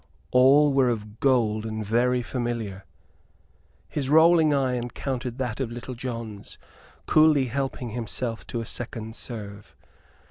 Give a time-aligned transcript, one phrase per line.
[0.31, 2.85] All were of gold and very familiar.
[3.87, 6.57] His rolling eye encountered that of Little John's,
[7.05, 9.75] coolly helping himself to a second serve.